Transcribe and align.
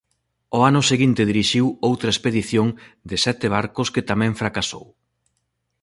Ao 0.53 0.61
ano 0.69 0.81
seguinte 0.91 1.29
dirixiu 1.31 1.65
outra 1.89 2.13
expedición 2.13 2.67
de 3.09 3.15
sete 3.25 3.45
barcos 3.55 3.87
que 3.93 4.07
tamén 4.09 4.37
fracasou. 4.41 4.85